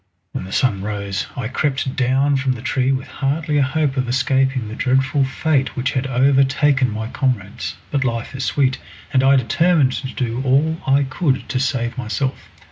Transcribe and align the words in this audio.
When 0.31 0.45
the 0.45 0.51
sun 0.51 0.81
rose 0.81 1.27
I 1.35 1.47
crept 1.47 1.95
down 1.95 2.35
from 2.37 2.53
the 2.53 2.63
tree 2.63 2.91
with 2.91 3.07
hardly 3.07 3.59
a 3.59 3.61
hope 3.61 3.97
of 3.97 4.09
escaping 4.09 4.67
the 4.67 4.73
dreadful 4.73 5.23
fate 5.23 5.75
which 5.77 5.91
had 5.91 6.07
over 6.07 6.43
taken 6.43 6.89
my 6.89 7.07
comrades; 7.07 7.75
but 7.91 8.03
life 8.03 8.33
is 8.33 8.43
sweet, 8.43 8.79
and 9.13 9.21
I 9.21 9.35
determined 9.35 9.91
to 9.93 10.07
do 10.11 10.41
all 10.41 10.77
I 10.87 11.03
could 11.03 11.47
to 11.49 11.59
save 11.59 11.99
myself. 11.99 12.49